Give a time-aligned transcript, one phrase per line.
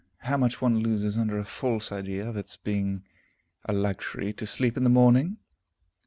[0.21, 3.03] How much one loses under a false idea of its being
[3.65, 5.37] a luxury to sleep in the morning!